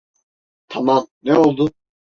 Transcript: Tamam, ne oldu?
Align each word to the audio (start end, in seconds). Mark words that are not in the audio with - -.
Tamam, 0.67 1.07
ne 1.23 1.35
oldu? 1.39 1.69